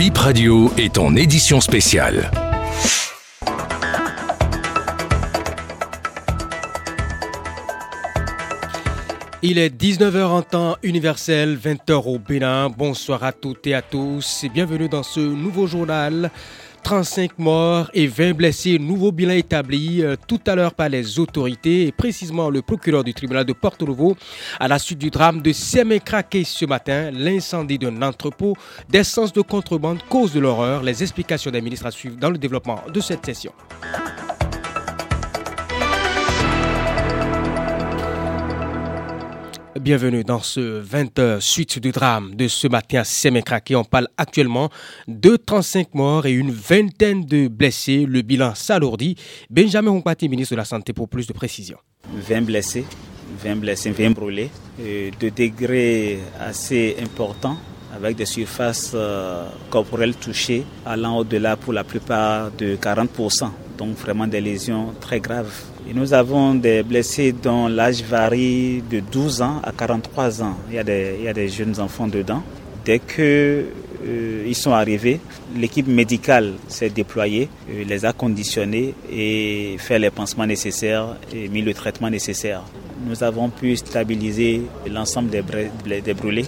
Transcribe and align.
Bip 0.00 0.16
Radio 0.16 0.72
est 0.78 0.96
en 0.96 1.14
édition 1.14 1.60
spéciale. 1.60 2.30
Il 9.42 9.58
est 9.58 9.68
19h 9.68 10.24
en 10.24 10.40
temps 10.40 10.76
universel, 10.82 11.58
20h 11.62 11.92
au 12.06 12.18
Bénin. 12.18 12.70
Bonsoir 12.70 13.24
à 13.24 13.32
toutes 13.32 13.66
et 13.66 13.74
à 13.74 13.82
tous 13.82 14.42
et 14.42 14.48
bienvenue 14.48 14.88
dans 14.88 15.02
ce 15.02 15.20
nouveau 15.20 15.66
journal. 15.66 16.30
35 16.82 17.38
morts 17.38 17.90
et 17.94 18.06
20 18.06 18.32
blessés, 18.32 18.78
nouveau 18.78 19.12
bilan 19.12 19.34
établi 19.34 20.02
euh, 20.02 20.16
tout 20.26 20.40
à 20.46 20.54
l'heure 20.54 20.74
par 20.74 20.88
les 20.88 21.18
autorités 21.18 21.86
et 21.86 21.92
précisément 21.92 22.50
le 22.50 22.62
procureur 22.62 23.04
du 23.04 23.14
tribunal 23.14 23.44
de 23.44 23.52
Porto 23.52 23.86
Novo 23.86 24.16
à 24.58 24.68
la 24.68 24.78
suite 24.78 24.98
du 24.98 25.10
drame 25.10 25.42
de 25.42 25.52
Semé 25.52 26.00
craqué 26.00 26.44
ce 26.44 26.64
matin, 26.64 27.10
l'incendie 27.12 27.78
d'un 27.78 28.02
entrepôt, 28.02 28.56
d'essence 28.88 29.32
de 29.32 29.42
contrebande, 29.42 29.98
cause 30.08 30.32
de 30.32 30.40
l'horreur. 30.40 30.82
Les 30.82 31.02
explications 31.02 31.50
des 31.50 31.60
ministres 31.60 31.86
à 31.86 31.90
suivre 31.90 32.16
dans 32.16 32.30
le 32.30 32.38
développement 32.38 32.80
de 32.92 33.00
cette 33.00 33.24
session. 33.24 33.52
Bienvenue 39.78 40.24
dans 40.24 40.40
ce 40.40 40.60
20 40.60 41.38
suite 41.38 41.78
du 41.78 41.92
drame 41.92 42.34
de 42.34 42.48
ce 42.48 42.66
matin 42.66 42.98
à 43.00 43.04
Sémécraqué. 43.04 43.76
On 43.76 43.84
parle 43.84 44.08
actuellement 44.16 44.68
de 45.06 45.36
35 45.36 45.94
morts 45.94 46.26
et 46.26 46.32
une 46.32 46.50
vingtaine 46.50 47.24
de 47.24 47.46
blessés. 47.46 48.04
Le 48.04 48.22
bilan 48.22 48.56
s'alourdit. 48.56 49.14
Benjamin 49.48 49.92
Humpati, 49.92 50.28
ministre 50.28 50.54
de 50.54 50.56
la 50.56 50.64
Santé, 50.64 50.92
pour 50.92 51.08
plus 51.08 51.28
de 51.28 51.32
précisions. 51.32 51.78
20 52.12 52.42
blessés, 52.42 52.84
20 53.44 53.56
blessés, 53.56 53.92
20 53.92 54.10
brûlés, 54.10 54.50
de 54.78 55.28
degrés 55.28 56.18
assez 56.40 56.96
importants 57.00 57.56
avec 57.94 58.16
des 58.16 58.26
surfaces 58.26 58.90
euh, 58.94 59.46
corporelles 59.70 60.16
touchées 60.16 60.64
allant 60.84 61.18
au-delà 61.18 61.56
pour 61.56 61.72
la 61.72 61.84
plupart 61.84 62.50
de 62.50 62.74
40%. 62.74 63.50
Donc 63.78 63.96
vraiment 63.96 64.26
des 64.26 64.40
lésions 64.40 64.94
très 65.00 65.20
graves 65.20 65.69
nous 65.94 66.14
avons 66.14 66.54
des 66.54 66.82
blessés 66.82 67.32
dont 67.32 67.68
l'âge 67.68 68.02
varie 68.02 68.82
de 68.90 69.00
12 69.00 69.42
ans 69.42 69.60
à 69.62 69.72
43 69.72 70.42
ans. 70.42 70.56
Il 70.68 70.74
y 70.74 70.78
a 70.78 70.84
des, 71.32 71.48
jeunes 71.48 71.78
enfants 71.80 72.06
dedans. 72.06 72.42
Dès 72.84 72.98
que 72.98 73.66
euh, 74.06 74.44
ils 74.46 74.54
sont 74.54 74.72
arrivés, 74.72 75.20
l'équipe 75.56 75.86
médicale 75.86 76.54
s'est 76.68 76.88
déployée, 76.90 77.48
euh, 77.70 77.84
les 77.86 78.04
a 78.04 78.12
conditionnés 78.12 78.94
et 79.12 79.76
fait 79.78 79.98
les 79.98 80.10
pansements 80.10 80.46
nécessaires 80.46 81.16
et 81.34 81.48
mis 81.48 81.60
le 81.62 81.74
traitement 81.74 82.08
nécessaire. 82.08 82.62
Nous 83.06 83.22
avons 83.22 83.50
pu 83.50 83.76
stabiliser 83.76 84.62
l'ensemble 84.90 85.30
des, 85.30 86.00
des 86.00 86.14
brûlés, 86.14 86.46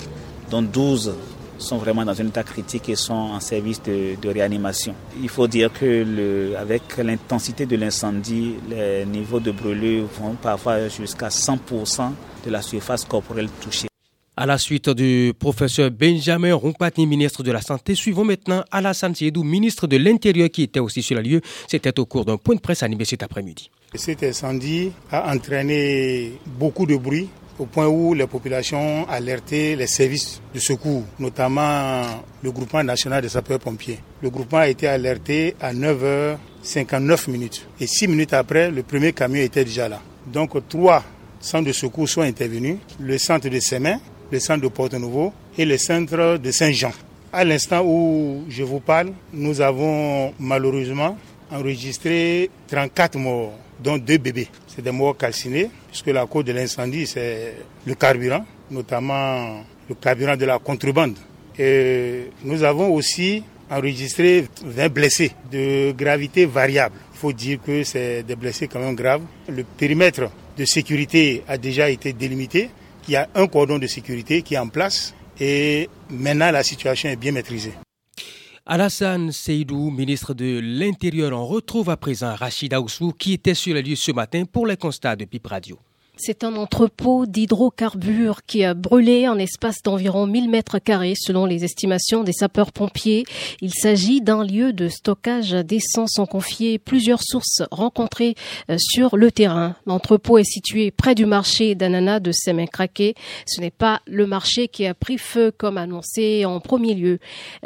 dont 0.50 0.62
12 0.62 1.14
sont 1.62 1.78
vraiment 1.78 2.04
dans 2.04 2.20
un 2.20 2.26
état 2.26 2.42
critique 2.42 2.88
et 2.88 2.96
sont 2.96 3.14
en 3.14 3.40
service 3.40 3.82
de, 3.82 4.28
réanimation. 4.28 4.94
Il 5.22 5.28
faut 5.28 5.46
dire 5.46 5.72
que 5.72 5.84
le, 5.84 6.56
avec 6.58 6.82
l'intensité 6.98 7.66
de 7.66 7.76
l'incendie, 7.76 8.54
les 8.68 9.04
niveaux 9.06 9.40
de 9.40 9.50
brûlure 9.50 10.06
vont 10.20 10.34
parfois 10.34 10.88
jusqu'à 10.88 11.28
100% 11.28 12.10
de 12.44 12.50
la 12.50 12.62
surface 12.62 13.04
corporelle 13.04 13.48
touchée. 13.60 13.88
À 14.34 14.46
la 14.46 14.56
suite 14.56 14.88
du 14.88 15.34
professeur 15.38 15.90
Benjamin 15.90 16.54
Rompati, 16.54 17.06
ministre 17.06 17.42
de 17.42 17.52
la 17.52 17.60
Santé, 17.60 17.94
suivons 17.94 18.24
maintenant 18.24 18.64
Alassane 18.70 19.14
Siedou, 19.14 19.44
ministre 19.44 19.86
de 19.86 19.98
l'Intérieur, 19.98 20.48
qui 20.48 20.62
était 20.62 20.80
aussi 20.80 21.02
sur 21.02 21.16
le 21.16 21.22
lieu. 21.22 21.40
C'était 21.68 21.98
au 22.00 22.06
cours 22.06 22.24
d'un 22.24 22.38
point 22.38 22.54
de 22.54 22.60
presse 22.60 22.82
animé 22.82 23.04
cet 23.04 23.22
après-midi. 23.22 23.70
Cet 23.94 24.22
incendie 24.22 24.90
a 25.10 25.34
entraîné 25.34 26.32
beaucoup 26.58 26.86
de 26.86 26.96
bruit 26.96 27.28
au 27.58 27.66
point 27.66 27.86
où 27.86 28.14
les 28.14 28.26
populations 28.26 29.08
alertaient 29.08 29.76
les 29.76 29.86
services 29.86 30.40
de 30.54 30.60
secours, 30.60 31.04
notamment 31.18 32.02
le 32.42 32.50
groupement 32.50 32.82
national 32.82 33.22
des 33.22 33.28
sapeurs-pompiers. 33.28 33.98
Le 34.22 34.30
groupement 34.30 34.58
a 34.58 34.68
été 34.68 34.86
alerté 34.88 35.54
à 35.60 35.72
9h59 35.72 37.30
minutes. 37.30 37.66
Et 37.80 37.86
six 37.86 38.08
minutes 38.08 38.32
après, 38.32 38.70
le 38.70 38.82
premier 38.82 39.12
camion 39.12 39.42
était 39.42 39.64
déjà 39.64 39.88
là. 39.88 40.00
Donc 40.26 40.56
trois 40.68 41.02
centres 41.40 41.66
de 41.66 41.72
secours 41.72 42.08
sont 42.08 42.22
intervenus, 42.22 42.76
le 43.00 43.18
centre 43.18 43.48
de 43.48 43.60
Sémin, 43.60 43.98
le 44.30 44.38
centre 44.38 44.62
de 44.62 44.68
Porto-Nouveau 44.68 45.32
et 45.58 45.64
le 45.64 45.76
centre 45.76 46.38
de 46.38 46.50
Saint-Jean. 46.50 46.92
À 47.32 47.44
l'instant 47.44 47.82
où 47.84 48.44
je 48.48 48.62
vous 48.62 48.80
parle, 48.80 49.12
nous 49.32 49.60
avons 49.60 50.32
malheureusement 50.38 51.16
enregistré 51.52 52.50
34 52.68 53.18
morts, 53.18 53.52
dont 53.82 53.98
deux 53.98 54.18
bébés. 54.18 54.48
C'est 54.66 54.82
des 54.82 54.90
morts 54.90 55.16
calcinés, 55.16 55.70
puisque 55.88 56.06
la 56.08 56.26
cause 56.26 56.44
de 56.44 56.52
l'incendie, 56.52 57.06
c'est 57.06 57.54
le 57.86 57.94
carburant, 57.94 58.44
notamment 58.70 59.62
le 59.88 59.94
carburant 59.94 60.36
de 60.36 60.44
la 60.46 60.58
contrebande. 60.58 61.16
Et 61.58 62.30
nous 62.44 62.62
avons 62.62 62.92
aussi 62.94 63.42
enregistré 63.70 64.46
20 64.64 64.88
blessés 64.88 65.32
de 65.50 65.92
gravité 65.92 66.46
variable. 66.46 66.96
Il 67.14 67.18
faut 67.18 67.32
dire 67.32 67.58
que 67.64 67.84
c'est 67.84 68.22
des 68.22 68.36
blessés 68.36 68.68
quand 68.68 68.80
même 68.80 68.94
graves. 68.94 69.22
Le 69.48 69.64
périmètre 69.64 70.30
de 70.56 70.64
sécurité 70.64 71.42
a 71.48 71.56
déjà 71.56 71.88
été 71.90 72.12
délimité. 72.12 72.70
Il 73.08 73.12
y 73.12 73.16
a 73.16 73.28
un 73.34 73.46
cordon 73.46 73.78
de 73.78 73.86
sécurité 73.86 74.42
qui 74.42 74.54
est 74.54 74.58
en 74.58 74.68
place 74.68 75.14
et 75.40 75.88
maintenant 76.10 76.50
la 76.50 76.62
situation 76.62 77.08
est 77.08 77.16
bien 77.16 77.32
maîtrisée. 77.32 77.72
Alassane 78.64 79.32
Seydou, 79.32 79.90
ministre 79.90 80.34
de 80.34 80.60
l'Intérieur, 80.62 81.32
on 81.32 81.44
retrouve 81.44 81.90
à 81.90 81.96
présent 81.96 82.32
Rachida 82.36 82.80
Oussou 82.80 83.12
qui 83.12 83.32
était 83.32 83.54
sur 83.54 83.74
le 83.74 83.80
lieu 83.80 83.96
ce 83.96 84.12
matin 84.12 84.44
pour 84.44 84.68
les 84.68 84.76
constats 84.76 85.16
de 85.16 85.24
PIP 85.24 85.48
Radio. 85.48 85.80
C'est 86.24 86.44
un 86.44 86.54
entrepôt 86.54 87.26
d'hydrocarbures 87.26 88.44
qui 88.46 88.62
a 88.62 88.74
brûlé 88.74 89.26
en 89.26 89.38
espace 89.38 89.82
d'environ 89.82 90.28
1000 90.28 90.48
mètres 90.48 90.78
carrés 90.78 91.14
selon 91.16 91.46
les 91.46 91.64
estimations 91.64 92.22
des 92.22 92.32
sapeurs-pompiers. 92.32 93.24
Il 93.60 93.74
s'agit 93.74 94.20
d'un 94.20 94.44
lieu 94.44 94.72
de 94.72 94.86
stockage 94.86 95.50
d'essence 95.50 96.20
ont 96.20 96.26
confié 96.26 96.78
plusieurs 96.78 97.24
sources 97.24 97.62
rencontrées 97.72 98.36
euh, 98.70 98.76
sur 98.78 99.16
le 99.16 99.32
terrain. 99.32 99.74
L'entrepôt 99.84 100.38
est 100.38 100.44
situé 100.44 100.92
près 100.92 101.16
du 101.16 101.26
marché 101.26 101.74
d'ananas 101.74 102.20
de 102.20 102.30
Semin-Craqué. 102.30 103.16
Ce 103.44 103.60
n'est 103.60 103.72
pas 103.72 104.00
le 104.06 104.24
marché 104.28 104.68
qui 104.68 104.86
a 104.86 104.94
pris 104.94 105.18
feu 105.18 105.50
comme 105.50 105.76
annoncé 105.76 106.44
en 106.44 106.60
premier 106.60 106.94
lieu. 106.94 107.18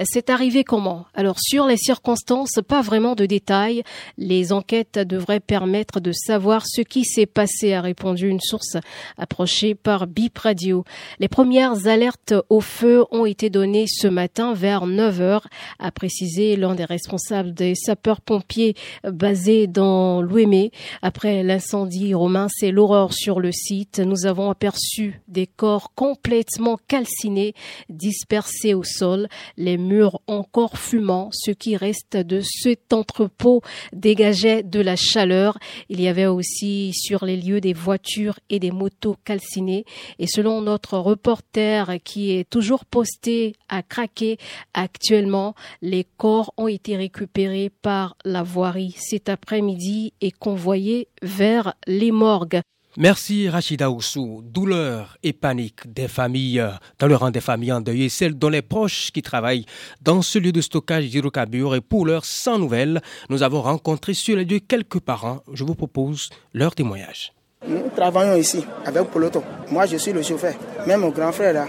C'est 0.02 0.30
arrivé 0.30 0.64
comment? 0.64 1.04
Alors 1.12 1.36
sur 1.38 1.66
les 1.66 1.76
circonstances, 1.76 2.58
pas 2.66 2.80
vraiment 2.80 3.16
de 3.16 3.26
détails. 3.26 3.82
Les 4.16 4.54
enquêtes 4.54 4.98
devraient 4.98 5.40
permettre 5.40 6.00
de 6.00 6.12
savoir 6.12 6.62
ce 6.66 6.80
qui 6.80 7.04
s'est 7.04 7.26
passé, 7.26 7.74
a 7.74 7.82
répondu 7.82 8.30
une 8.30 8.40
source 8.46 8.76
approchée 9.18 9.74
par 9.74 10.06
BIP 10.06 10.38
Radio. 10.38 10.84
Les 11.18 11.28
premières 11.28 11.86
alertes 11.86 12.34
au 12.48 12.60
feu 12.60 13.04
ont 13.10 13.26
été 13.26 13.50
données 13.50 13.86
ce 13.88 14.06
matin 14.06 14.54
vers 14.54 14.86
9 14.86 15.20
heures, 15.20 15.48
a 15.78 15.90
précisé 15.90 16.56
l'un 16.56 16.74
des 16.74 16.84
responsables 16.84 17.52
des 17.52 17.74
sapeurs-pompiers 17.74 18.74
basés 19.04 19.66
dans 19.66 20.22
l'Ouémé. 20.22 20.70
Après 21.02 21.42
l'incendie 21.42 22.14
romain, 22.14 22.46
c'est 22.50 22.70
l'horreur 22.70 23.12
sur 23.12 23.40
le 23.40 23.52
site. 23.52 23.98
Nous 23.98 24.26
avons 24.26 24.50
aperçu 24.50 25.20
des 25.28 25.46
corps 25.46 25.92
complètement 25.94 26.78
calcinés, 26.88 27.54
dispersés 27.88 28.74
au 28.74 28.82
sol, 28.82 29.28
les 29.56 29.78
murs 29.78 30.20
encore 30.26 30.78
fumants. 30.78 31.30
Ce 31.32 31.50
qui 31.50 31.76
reste 31.76 32.16
de 32.16 32.40
cet 32.40 32.92
entrepôt 32.92 33.62
dégageait 33.92 34.62
de 34.62 34.80
la 34.80 34.96
chaleur. 34.96 35.58
Il 35.88 36.00
y 36.00 36.08
avait 36.08 36.26
aussi 36.26 36.92
sur 36.94 37.24
les 37.24 37.36
lieux 37.36 37.60
des 37.60 37.72
voitures 37.72 38.25
et 38.50 38.58
des 38.58 38.70
motos 38.70 39.16
calcinées. 39.24 39.84
Et 40.18 40.26
selon 40.26 40.60
notre 40.60 40.98
reporter 40.98 42.02
qui 42.04 42.32
est 42.32 42.48
toujours 42.48 42.84
posté 42.84 43.54
à 43.68 43.82
craquer 43.82 44.38
actuellement, 44.74 45.54
les 45.82 46.06
corps 46.16 46.52
ont 46.56 46.68
été 46.68 46.96
récupérés 46.96 47.70
par 47.82 48.16
la 48.24 48.42
voirie 48.42 48.94
cet 48.98 49.28
après-midi 49.28 50.12
et 50.20 50.30
convoyés 50.30 51.08
vers 51.22 51.74
les 51.86 52.12
morgues. 52.12 52.60
Merci 52.98 53.50
Rachida 53.50 53.90
Oussou. 53.90 54.40
Douleur 54.42 55.18
et 55.22 55.34
panique 55.34 55.92
des 55.92 56.08
familles, 56.08 56.64
dans 56.98 57.06
le 57.06 57.14
rang 57.14 57.30
des 57.30 57.42
familles 57.42 57.72
endeuillées, 57.72 58.08
celles 58.08 58.38
dont 58.38 58.48
les 58.48 58.62
proches 58.62 59.10
qui 59.12 59.20
travaillent 59.20 59.66
dans 60.00 60.22
ce 60.22 60.38
lieu 60.38 60.50
de 60.50 60.62
stockage 60.62 61.10
d'hydrocarbures 61.10 61.74
et 61.74 61.82
pour 61.82 62.06
l'heure 62.06 62.24
sans 62.24 62.58
nouvelles, 62.58 63.02
nous 63.28 63.42
avons 63.42 63.60
rencontré 63.60 64.14
sur 64.14 64.36
les 64.38 64.46
lieux 64.46 64.60
quelques 64.60 65.00
parents. 65.00 65.42
Je 65.52 65.64
vous 65.64 65.74
propose 65.74 66.30
leur 66.54 66.74
témoignage. 66.74 67.35
Nous 67.66 67.88
travaillons 67.96 68.36
ici 68.36 68.64
avec 68.84 69.04
Poloto. 69.04 69.42
Moi, 69.70 69.86
je 69.86 69.96
suis 69.96 70.12
le 70.12 70.22
chauffeur. 70.22 70.52
Même 70.86 71.00
mon 71.00 71.08
grand 71.08 71.32
frère, 71.32 71.52
là, 71.52 71.66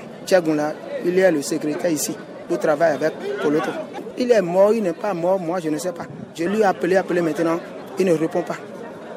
il 1.05 1.17
est 1.17 1.31
le 1.31 1.41
secrétaire 1.41 1.89
ici. 1.89 2.15
Il 2.51 2.57
travaille 2.57 2.93
avec 2.93 3.13
Poloto. 3.41 3.71
Il 4.17 4.31
est 4.31 4.41
mort, 4.41 4.73
il 4.73 4.83
n'est 4.83 4.93
pas 4.93 5.13
mort, 5.13 5.39
moi, 5.39 5.59
je 5.59 5.69
ne 5.69 5.77
sais 5.77 5.91
pas. 5.91 6.05
Je 6.35 6.43
lui 6.43 6.59
ai 6.59 6.65
appelé, 6.65 6.97
appelé 6.97 7.21
maintenant, 7.21 7.59
il 7.97 8.05
ne 8.05 8.13
répond 8.13 8.43
pas. 8.43 8.57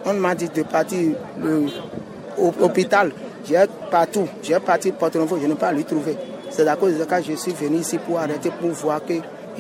On 0.07 0.15
m'a 0.15 0.35
dit 0.35 0.49
de 0.49 0.63
partir 0.63 1.17
au 2.39 2.53
l'hôpital. 2.59 3.13
J'ai 3.47 3.65
partout, 3.91 4.27
j'ai 4.43 4.59
parti 4.61 4.93
Porto 4.93 5.19
Novo, 5.19 5.39
je 5.41 5.47
n'ai 5.47 5.55
pas 5.55 5.73
lui 5.73 5.85
trouver. 5.85 6.17
C'est 6.51 6.67
à 6.67 6.77
cause 6.77 6.95
de 6.95 7.05
ça 7.05 7.21
que 7.21 7.27
je 7.27 7.33
suis 7.35 7.53
venu 7.53 7.79
ici 7.79 7.99
pour 7.99 8.19
arrêter, 8.19 8.51
pour 8.59 8.71
voir 8.71 9.01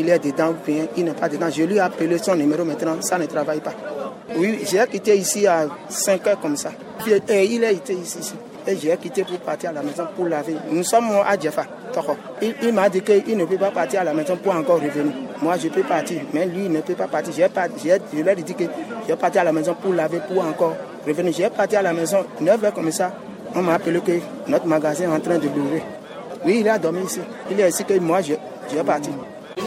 qu'il 0.01 0.09
est 0.09 0.19
dedans 0.19 0.51
ou 0.51 0.67
bien 0.67 0.87
il 0.97 1.05
n'est 1.05 1.13
pas 1.13 1.29
dedans. 1.29 1.49
Je 1.51 1.63
lui 1.63 1.77
ai 1.77 1.81
appelé 1.81 2.19
son 2.19 2.35
numéro 2.35 2.65
maintenant, 2.65 2.97
ça 3.01 3.19
ne 3.19 3.27
travaille 3.27 3.61
pas. 3.61 3.75
Oui, 4.37 4.61
j'ai 4.71 4.85
quitté 4.91 5.17
ici 5.17 5.47
à 5.47 5.67
5 5.89 6.27
heures 6.27 6.41
comme 6.41 6.57
ça. 6.57 6.71
il 7.29 7.65
a 7.65 7.71
été 7.71 7.93
ici. 7.93 8.33
et 8.67 8.77
j'ai 8.77 8.97
quitté 8.97 9.25
pour 9.25 9.39
partir 9.41 9.71
à 9.71 9.73
la 9.73 9.83
maison 9.83 10.07
pour 10.17 10.27
laver. 10.27 10.57
Nous 10.71 10.85
sommes 10.85 11.11
à 11.27 11.39
Djefa, 11.39 11.65
Il, 12.43 12.55
il 12.63 12.73
m'a 12.73 12.89
dit 12.89 13.03
qu'il 13.03 13.37
ne 13.37 13.45
peut 13.45 13.57
pas 13.57 13.71
partir 13.71 14.01
à 14.01 14.05
la 14.05 14.15
maison 14.15 14.37
pour 14.37 14.55
encore 14.55 14.81
revenir. 14.81 15.13
Moi, 15.43 15.57
je 15.59 15.69
peux 15.69 15.83
partir, 15.83 16.21
mais 16.33 16.47
lui, 16.47 16.65
il 16.67 16.73
ne 16.73 16.81
peut 16.81 16.95
pas 16.95 17.09
partir. 17.09 17.33
J'ai 17.35 17.49
je 18.13 18.23
lui 18.23 18.29
ai 18.29 18.35
dit 18.37 18.55
que 18.55 18.65
je 19.03 19.09
vais 19.09 19.17
partir 19.17 19.43
à 19.43 19.45
la 19.45 19.53
maison 19.53 19.75
pour 19.75 19.93
laver, 19.93 20.21
pour 20.33 20.45
encore 20.45 20.77
revenir. 21.07 21.33
J'ai 21.33 21.51
parti 21.51 21.77
à 21.77 21.83
la 21.83 21.93
maison, 21.93 22.25
9 22.41 22.65
heures 22.65 22.75
comme 22.75 22.91
ça. 22.93 23.13
On 23.55 23.63
m'a 23.63 23.75
appelé 23.75 24.01
que 24.01 24.13
notre 24.47 24.67
magasin 24.67 25.05
est 25.05 25.17
en 25.17 25.21
train 25.21 25.39
de 25.39 25.49
l'ouvrir. 25.49 25.83
Oui, 26.45 26.59
il 26.61 26.69
a 26.69 26.79
dormi 26.79 27.03
ici. 27.03 27.21
Il 27.51 27.61
est 27.61 27.69
ici 27.69 27.85
que 27.85 27.99
moi, 27.99 28.23
je, 28.23 28.35
je 28.71 28.77
vais 28.77 28.85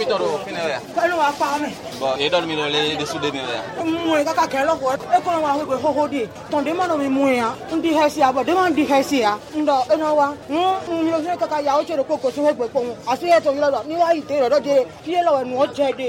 partir. 0.05 0.15
imi 0.15 0.23
tɔrɔ 0.23 0.45
fɛnɛ 0.45 0.69
ya. 0.69 0.79
kalo 0.95 1.17
wa 1.17 1.31
fa 1.31 1.45
mɛ. 1.59 1.69
bɔn 1.99 2.19
e 2.19 2.29
dɔn 2.29 2.45
mi 2.47 2.55
dɔn 2.55 2.71
le 2.71 2.95
de 2.97 3.05
su 3.05 3.19
de 3.19 3.31
mi 3.31 3.39
ya. 3.39 3.83
mun 3.83 4.17
ye 4.19 4.23
ka 4.23 4.33
ka 4.33 4.47
kɛ 4.47 4.65
lɔ 4.65 4.79
kɔ 4.79 4.93
e 4.95 5.21
kɔnɔ 5.21 5.41
wa 5.41 5.53
ko 5.65 5.77
ko 5.77 5.91
ho 5.93 6.07
de 6.07 6.27
tɔn 6.51 6.63
de 6.63 6.73
ma 6.73 6.87
dɔ 6.87 6.97
mi 6.97 7.07
mun 7.07 7.33
ya 7.33 7.53
n 7.71 7.81
di 7.81 7.91
hɛsi 7.93 8.17
ya 8.19 8.31
bɔn 8.31 8.45
de 8.45 8.53
ma 8.53 8.69
di 8.69 8.85
hɛsi 8.85 9.19
ya 9.19 9.37
n 9.55 9.65
dɔ 9.65 9.93
e 9.93 9.97
na 9.97 10.13
wa 10.13 10.33
n 10.49 10.55
n 10.55 11.07
yɛrɛ 11.07 11.23
fɛnɛ 11.23 11.39
ka 11.39 11.47
ka 11.47 11.59
ya 11.59 11.77
o 11.77 11.83
cɛ 11.83 11.95
de 11.97 12.03
ko 12.03 12.17
ko 12.17 12.29
sɛbɛn 12.29 12.55
gbɛ 12.55 12.67
kpɔn 12.69 12.95
a 13.07 13.17
se 13.17 13.27
yɛ 13.27 13.39
tɔ 13.39 13.49
yɛrɛ 13.55 13.71
la 13.71 13.83
ni 13.83 13.95
wa 13.95 14.11
yi 14.13 14.21
te 14.21 14.33
yɛrɛ 14.33 14.49
dɔ 14.49 14.59
de 14.63 14.85
fiye 15.03 15.23
wa 15.25 15.43
nɔ 15.43 15.67
cɛ 15.73 15.95
de 15.97 16.07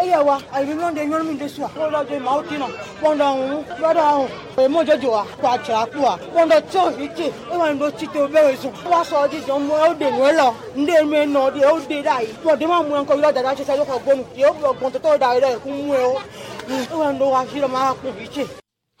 e 0.00 0.04
yɛ 0.10 0.24
wa 0.24 0.38
a 0.52 0.62
yi 0.62 0.74
mi 0.74 0.94
de 0.94 1.00
ɲɔni 1.00 1.24
mi 1.26 1.34
de 1.38 1.48
su 1.48 1.62
wa 1.62 1.68
dɔ 1.68 2.08
de 2.08 2.18
ma 2.20 2.36
o 2.38 2.42
ti 2.42 2.56
na 2.56 2.66
pɔn 3.02 3.18
dɔ 3.18 3.28
n 3.36 3.64
dɔ 3.80 3.94
dɔ 3.94 4.28
o 4.56 4.62
ye 4.62 4.68
mo 4.68 4.82
jɛ 4.82 5.00
jɔ 5.00 5.10
wa 5.10 5.24
ko 5.40 5.46
a 5.46 5.58
cɛ 5.58 5.82
a 5.82 5.86
ku 5.86 6.00
wa 6.00 6.16
pɔn 6.34 6.48
dɔ 6.48 6.60
tí 6.70 6.78
o 6.78 6.90
ti 7.14 7.24
e 7.52 7.56
wa 7.56 7.68
n 7.70 7.78
do 7.78 7.90
ti 7.90 8.06
te 8.06 8.18
o 8.20 8.28
bɛɛ 8.28 8.56
sɔn 8.56 8.72
wa 8.90 9.02
sɔ 9.04 9.28
di 9.30 9.38
jɔn 9.40 9.60
mo 9.66 9.74
o 9.74 9.94
de 9.94 10.10
nu 10.10 10.22
lɔ 10.24 10.54
n 10.76 10.84
de 10.86 11.04
mi 11.04 11.18
nɔ 11.26 11.52
de 11.54 11.64
o 11.64 11.78
de 11.80 12.02
da 12.02 12.18
yi 12.20 12.32
pɔn 12.44 12.58
de 12.58 12.66
ma 12.66 12.82
mun 12.82 13.06
kɔ 13.06 13.17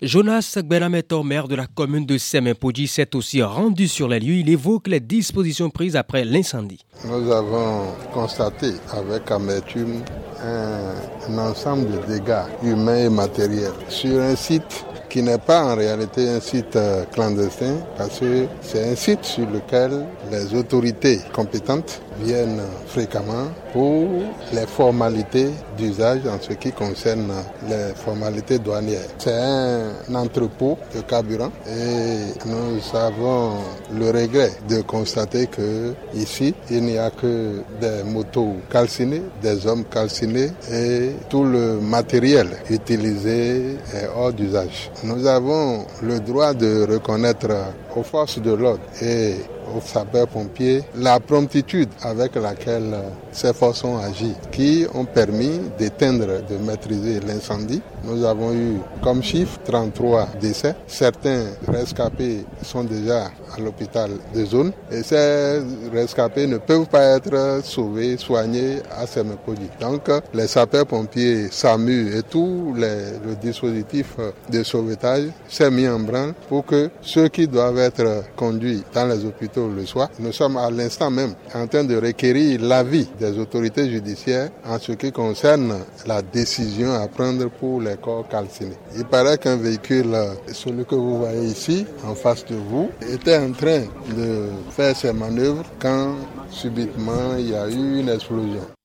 Jonas 0.00 0.54
Gbenametor, 0.56 1.24
maire 1.24 1.48
de 1.48 1.56
la 1.56 1.66
commune 1.66 2.06
de 2.06 2.18
Semempodji, 2.18 2.86
s'est 2.86 3.16
aussi 3.16 3.42
rendu 3.42 3.88
sur 3.88 4.06
les 4.06 4.20
lieux. 4.20 4.34
Il 4.34 4.48
évoque 4.48 4.86
les 4.86 5.00
dispositions 5.00 5.70
prises 5.70 5.96
après 5.96 6.24
l'incendie. 6.24 6.84
Nous 7.04 7.32
avons 7.32 7.86
constaté 8.14 8.74
avec 8.92 9.28
amertume 9.28 10.04
un, 10.40 11.32
un 11.32 11.38
ensemble 11.38 11.90
de 11.90 12.14
dégâts 12.14 12.46
humains 12.62 13.06
et 13.06 13.08
matériels 13.08 13.72
sur 13.88 14.20
un 14.20 14.36
site 14.36 14.84
qui 15.08 15.22
n'est 15.22 15.38
pas 15.38 15.64
en 15.64 15.74
réalité 15.74 16.28
un 16.28 16.40
site 16.40 16.76
euh, 16.76 17.04
clandestin 17.06 17.78
parce 17.96 18.20
que 18.20 18.46
c'est 18.60 18.88
un 18.92 18.94
site 18.94 19.24
sur 19.24 19.48
lequel 19.50 20.06
les 20.30 20.54
autorités 20.54 21.18
compétentes 21.32 22.02
viennent 22.20 22.62
fréquemment 22.86 23.48
pour 23.72 24.08
les 24.52 24.66
formalités 24.66 25.50
d'usage 25.76 26.20
en 26.26 26.40
ce 26.40 26.54
qui 26.54 26.72
concerne 26.72 27.32
les 27.68 27.94
formalités 27.94 28.58
douanières. 28.58 29.08
C'est 29.18 29.32
un 29.32 30.14
entrepôt 30.14 30.78
de 30.94 31.00
carburant 31.02 31.50
et 31.66 32.46
nous 32.46 32.96
avons 32.96 33.58
le 33.92 34.06
regret 34.06 34.52
de 34.68 34.82
constater 34.82 35.46
que 35.46 35.94
ici 36.14 36.54
il 36.70 36.82
n'y 36.82 36.98
a 36.98 37.10
que 37.10 37.62
des 37.80 38.02
motos 38.04 38.56
calcinées, 38.70 39.22
des 39.42 39.66
hommes 39.66 39.84
calcinés 39.84 40.50
et 40.72 41.10
tout 41.28 41.44
le 41.44 41.80
matériel 41.80 42.48
utilisé 42.70 43.76
est 43.94 44.08
hors 44.16 44.32
d'usage. 44.32 44.90
Nous 45.04 45.26
avons 45.26 45.84
le 46.02 46.20
droit 46.20 46.54
de 46.54 46.86
reconnaître 46.90 47.48
aux 47.94 48.02
forces 48.02 48.38
de 48.40 48.52
l'ordre 48.52 48.82
et 49.02 49.34
aux 49.76 49.80
sapeurs-pompiers 49.80 50.82
la 50.96 51.20
promptitude 51.20 51.88
avec 52.02 52.34
laquelle 52.36 52.96
ces 53.32 53.52
forces 53.52 53.84
ont 53.84 53.98
agi, 53.98 54.32
qui 54.50 54.86
ont 54.94 55.04
permis 55.04 55.60
d'éteindre, 55.78 56.26
de 56.48 56.56
maîtriser 56.56 57.20
l'incendie. 57.20 57.82
Nous 58.04 58.24
avons 58.24 58.52
eu 58.52 58.78
comme 59.02 59.22
chiffre 59.22 59.58
33 59.64 60.28
décès. 60.40 60.74
Certains 60.86 61.44
rescapés 61.66 62.44
sont 62.62 62.84
déjà 62.84 63.30
à 63.56 63.60
l'hôpital 63.60 64.10
de 64.34 64.44
zone 64.44 64.72
et 64.90 65.02
ces 65.02 65.60
rescapés 65.92 66.46
ne 66.46 66.58
peuvent 66.58 66.86
pas 66.86 67.16
être 67.16 67.60
sauvés, 67.64 68.16
soignés 68.16 68.78
à 68.90 69.06
Semepodi. 69.06 69.68
Donc 69.80 70.10
les 70.34 70.46
sapeurs-pompiers, 70.46 71.48
SAMU 71.50 72.16
et 72.16 72.22
tout 72.22 72.74
les, 72.76 73.18
le 73.26 73.34
dispositif 73.40 74.16
de 74.50 74.62
sauvetage 74.62 75.28
s'est 75.48 75.70
mis 75.70 75.88
en 75.88 76.00
branle 76.00 76.34
pour 76.48 76.64
que 76.64 76.90
ceux 77.00 77.28
qui 77.28 77.46
doivent 77.46 77.78
être 77.78 78.24
conduits 78.36 78.82
dans 78.94 79.06
les 79.06 79.24
hôpitaux 79.24 79.57
le 79.66 79.84
soient. 79.86 80.10
Nous 80.18 80.32
sommes 80.32 80.56
à 80.56 80.70
l'instant 80.70 81.10
même 81.10 81.34
en 81.54 81.66
train 81.66 81.84
de 81.84 81.96
requérir 81.96 82.60
l'avis 82.60 83.08
des 83.18 83.38
autorités 83.38 83.90
judiciaires 83.90 84.50
en 84.64 84.78
ce 84.78 84.92
qui 84.92 85.10
concerne 85.10 85.74
la 86.06 86.22
décision 86.22 86.92
à 86.94 87.08
prendre 87.08 87.48
pour 87.50 87.80
les 87.80 87.96
corps 87.96 88.28
calcinés. 88.28 88.76
Il 88.96 89.04
paraît 89.04 89.38
qu'un 89.38 89.56
véhicule, 89.56 90.14
celui 90.52 90.84
que 90.84 90.94
vous 90.94 91.18
voyez 91.18 91.46
ici, 91.48 91.86
en 92.06 92.14
face 92.14 92.44
de 92.46 92.56
vous, 92.56 92.90
était 93.12 93.36
en 93.36 93.52
train 93.52 93.82
de 94.16 94.48
faire 94.70 94.96
ses 94.96 95.12
manœuvres 95.12 95.64
quand 95.80 96.14
subitement 96.50 97.36
il 97.38 97.50
y 97.50 97.54
a 97.54 97.68
eu 97.68 98.00
une 98.00 98.08
explosion. 98.08 98.77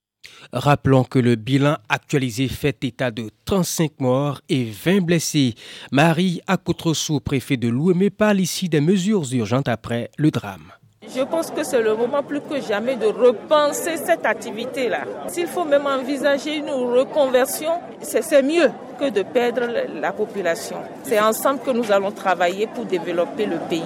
Rappelons 0.53 1.03
que 1.03 1.17
le 1.17 1.33
bilan 1.33 1.77
actualisé 1.89 2.47
fait 2.47 2.83
état 2.83 3.09
de 3.09 3.31
35 3.45 3.93
morts 3.99 4.39
et 4.49 4.65
20 4.65 5.01
blessés. 5.01 5.55
Marie 5.91 6.41
Akotresou, 6.45 7.19
préfet 7.19 7.57
de 7.57 7.69
l'Ouémé, 7.69 8.11
parle 8.11 8.39
ici 8.39 8.69
des 8.69 8.79
mesures 8.79 9.25
urgentes 9.33 9.67
après 9.67 10.11
le 10.15 10.29
drame. 10.29 10.71
Je 11.13 11.21
pense 11.23 11.49
que 11.49 11.63
c'est 11.63 11.81
le 11.81 11.95
moment 11.95 12.21
plus 12.21 12.39
que 12.39 12.61
jamais 12.61 12.95
de 12.95 13.07
repenser 13.07 13.97
cette 13.97 14.27
activité-là. 14.27 15.05
S'il 15.27 15.47
faut 15.47 15.65
même 15.65 15.87
envisager 15.87 16.57
une 16.57 16.69
reconversion, 16.69 17.71
c'est 18.01 18.43
mieux 18.43 18.69
de 19.11 19.23
perdre 19.23 19.67
la 19.99 20.11
population. 20.11 20.77
C'est 21.03 21.19
ensemble 21.19 21.59
que 21.59 21.71
nous 21.71 21.91
allons 21.91 22.11
travailler 22.11 22.67
pour 22.67 22.85
développer 22.85 23.45
le 23.45 23.57
pays. 23.69 23.83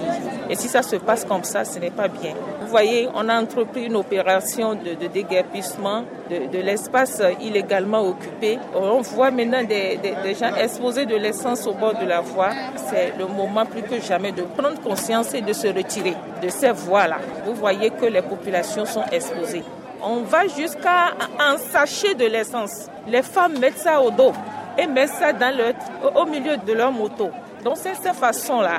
Et 0.50 0.54
si 0.54 0.68
ça 0.68 0.82
se 0.82 0.96
passe 0.96 1.24
comme 1.24 1.44
ça, 1.44 1.64
ce 1.64 1.78
n'est 1.78 1.90
pas 1.90 2.08
bien. 2.08 2.34
Vous 2.60 2.68
voyez, 2.68 3.08
on 3.14 3.28
a 3.28 3.40
entrepris 3.40 3.84
une 3.84 3.96
opération 3.96 4.74
de, 4.74 4.94
de 4.94 5.06
déguerpissement 5.06 6.04
de, 6.28 6.58
l'espace 6.58 7.22
illégalement 7.40 8.06
occupé. 8.06 8.58
On 8.74 9.00
voit 9.00 9.30
maintenant 9.30 9.62
des, 9.62 9.98
des, 9.98 10.34
gens 10.34 10.54
exposer 10.54 11.06
de 11.06 11.16
l'essence 11.16 11.66
au 11.66 11.72
bord 11.72 11.94
de 11.98 12.06
la 12.06 12.20
voie. 12.20 12.50
C'est 12.88 13.14
le 13.18 13.26
moment 13.26 13.64
plus 13.64 13.82
que 13.82 14.00
jamais 14.00 14.32
de 14.32 14.42
prendre 14.42 14.80
conscience 14.80 15.34
et 15.34 15.40
de 15.40 15.52
se 15.52 15.68
retirer 15.68 16.14
de 16.42 16.48
ces 16.48 16.70
voies-là. 16.70 17.18
Vous 17.44 17.54
voyez 17.54 17.90
que 17.90 18.06
les 18.06 18.22
populations 18.22 18.84
sont 18.84 19.04
exposées. 19.10 19.64
On 20.02 20.22
va 20.22 20.46
jusqu'à 20.46 21.12
un 21.40 21.56
sachet 21.56 22.14
de 22.14 22.26
l'essence. 22.26 22.88
Les 23.08 23.22
femmes 23.22 23.58
mettent 23.58 23.78
ça 23.78 24.00
au 24.00 24.10
dos 24.10 24.32
et 24.78 24.86
mettent 24.86 25.10
ça 25.10 25.32
dans 25.32 25.54
le, 25.54 25.74
au 26.14 26.24
milieu 26.24 26.56
de 26.56 26.72
leur 26.72 26.92
moto. 26.92 27.30
Donc 27.64 27.76
c'est 27.76 27.94
cette 27.94 28.14
façon-là. 28.14 28.78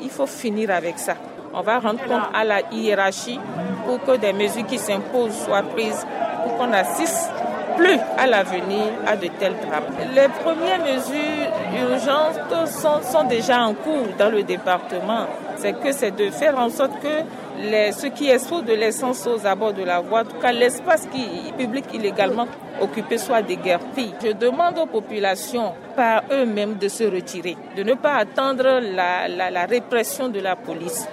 Il 0.00 0.08
faut 0.08 0.26
finir 0.26 0.70
avec 0.70 0.98
ça. 0.98 1.14
On 1.52 1.62
va 1.62 1.78
rendre 1.78 2.00
compte 2.06 2.30
à 2.32 2.44
la 2.44 2.60
hiérarchie 2.70 3.40
pour 3.84 4.02
que 4.04 4.16
des 4.16 4.32
mesures 4.32 4.66
qui 4.66 4.78
s'imposent 4.78 5.36
soient 5.44 5.62
prises, 5.62 6.06
pour 6.44 6.56
qu'on 6.56 6.72
assiste 6.72 7.30
plus 7.76 7.98
à 8.16 8.26
l'avenir 8.26 8.84
à 9.06 9.16
de 9.16 9.28
tels 9.38 9.54
drames. 9.54 9.84
Les 10.14 10.28
premières 10.28 10.80
mesures 10.80 11.48
urgentes 11.90 12.68
sont, 12.68 13.02
sont 13.02 13.24
déjà 13.24 13.62
en 13.62 13.74
cours 13.74 14.08
dans 14.18 14.30
le 14.30 14.42
département. 14.42 15.26
C'est 15.56 15.72
que 15.72 15.92
c'est 15.92 16.10
de 16.10 16.30
faire 16.30 16.58
en 16.58 16.70
sorte 16.70 17.00
que 17.00 17.22
ceux 17.92 18.10
qui 18.10 18.30
exposent 18.30 18.64
de 18.64 18.74
l'essence 18.74 19.26
aux 19.26 19.46
abords 19.46 19.72
de 19.72 19.84
la 19.84 20.00
voie, 20.00 20.20
en 20.20 20.24
tout 20.24 20.38
cas 20.40 20.52
l'espace 20.52 21.06
qui 21.06 21.52
public 21.56 21.84
illégalement 21.92 22.46
occupé 22.80 23.18
soit 23.18 23.42
déguerpi. 23.42 24.12
Je 24.22 24.32
demande 24.32 24.78
aux 24.78 24.86
populations 24.86 25.72
par 25.96 26.22
eux-mêmes 26.30 26.76
de 26.76 26.88
se 26.88 27.04
retirer, 27.04 27.56
de 27.76 27.82
ne 27.82 27.94
pas 27.94 28.14
attendre 28.14 28.80
la, 28.80 29.50
la 29.50 29.66
répression 29.66 30.28
de 30.28 30.40
la 30.40 30.56
police. 30.56 31.08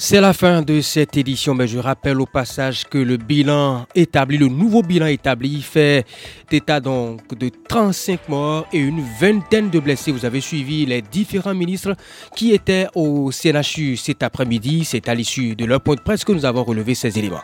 C'est 0.00 0.20
la 0.20 0.32
fin 0.32 0.62
de 0.62 0.80
cette 0.80 1.16
édition, 1.16 1.56
mais 1.56 1.66
je 1.66 1.76
rappelle 1.80 2.20
au 2.20 2.24
passage 2.24 2.84
que 2.84 2.98
le 2.98 3.16
bilan 3.16 3.84
établi, 3.96 4.38
le 4.38 4.46
nouveau 4.46 4.80
bilan 4.80 5.06
établi, 5.06 5.60
fait 5.60 6.06
état 6.52 6.78
donc 6.78 7.36
de 7.36 7.50
35 7.68 8.28
morts 8.28 8.66
et 8.72 8.78
une 8.78 9.02
vingtaine 9.20 9.70
de 9.70 9.80
blessés. 9.80 10.12
Vous 10.12 10.24
avez 10.24 10.40
suivi 10.40 10.86
les 10.86 11.02
différents 11.02 11.52
ministres 11.52 11.96
qui 12.36 12.52
étaient 12.52 12.86
au 12.94 13.32
CNHU 13.32 13.96
cet 13.96 14.22
après-midi. 14.22 14.84
C'est 14.84 15.08
à 15.08 15.16
l'issue 15.16 15.56
de 15.56 15.64
leur 15.64 15.80
point 15.80 15.96
de 15.96 16.00
presse 16.00 16.24
que 16.24 16.30
nous 16.30 16.44
avons 16.44 16.62
relevé 16.62 16.94
ces 16.94 17.18
éléments. 17.18 17.42